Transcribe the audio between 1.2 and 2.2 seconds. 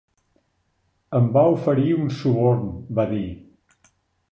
va oferir un